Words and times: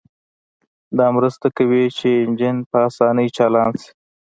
دا 0.97 1.05
مرسته 1.15 1.47
کوي 1.57 1.85
چې 1.97 2.09
انجن 2.23 2.55
په 2.69 2.77
اسانۍ 2.89 3.27
چالان 3.37 3.71
شي 3.81 3.91